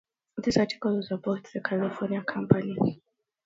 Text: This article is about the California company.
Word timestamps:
This 0.37 0.57
article 0.57 0.97
is 0.97 1.11
about 1.11 1.47
the 1.53 1.61
California 1.61 2.23
company. 2.23 3.03